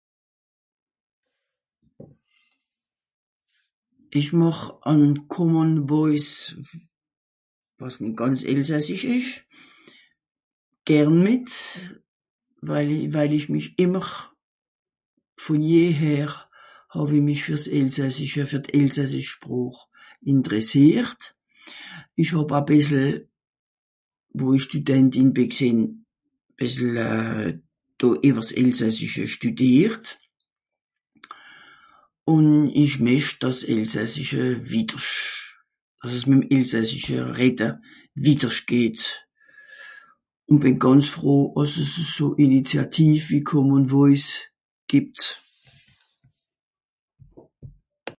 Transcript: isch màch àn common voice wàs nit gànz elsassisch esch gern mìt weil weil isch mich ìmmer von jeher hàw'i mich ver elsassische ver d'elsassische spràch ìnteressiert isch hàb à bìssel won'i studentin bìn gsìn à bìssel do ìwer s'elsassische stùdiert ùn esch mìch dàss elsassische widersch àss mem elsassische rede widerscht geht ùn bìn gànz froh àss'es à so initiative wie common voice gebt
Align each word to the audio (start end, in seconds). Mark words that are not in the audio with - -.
isch 4.19 4.31
màch 4.39 4.63
àn 4.91 5.03
common 5.33 5.71
voice 5.91 6.33
wàs 7.79 7.95
nit 8.03 8.15
gànz 8.19 8.39
elsassisch 8.53 9.05
esch 9.17 9.31
gern 10.89 11.15
mìt 11.27 11.49
weil 12.67 12.89
weil 13.13 13.33
isch 13.37 13.49
mich 13.53 13.67
ìmmer 13.85 14.07
von 15.45 15.59
jeher 15.71 16.29
hàw'i 16.93 17.19
mich 17.27 17.43
ver 17.47 17.59
elsassische 17.79 18.43
ver 18.51 18.61
d'elsassische 18.65 19.31
spràch 19.37 19.79
ìnteressiert 20.33 21.21
isch 22.21 22.33
hàb 22.37 22.49
à 22.57 22.59
bìssel 22.69 23.05
won'i 24.39 24.59
studentin 24.67 25.27
bìn 25.35 25.51
gsìn 25.55 25.79
à 25.85 25.93
bìssel 26.57 26.91
do 27.99 28.07
ìwer 28.27 28.45
s'elsassische 28.47 29.23
stùdiert 29.35 30.05
ùn 32.33 32.47
esch 32.83 32.97
mìch 33.07 33.29
dàss 33.41 33.59
elsassische 33.73 34.43
widersch 34.71 35.15
àss 36.05 36.27
mem 36.29 36.41
elsassische 36.55 37.17
rede 37.39 37.67
widerscht 38.25 38.65
geht 38.71 38.99
ùn 40.51 40.57
bìn 40.63 40.77
gànz 40.83 41.05
froh 41.15 41.47
àss'es 41.61 41.91
à 42.01 42.03
so 42.15 42.25
initiative 42.47 43.23
wie 43.31 43.43
common 43.51 43.83
voice 43.95 44.31
gebt 44.91 45.19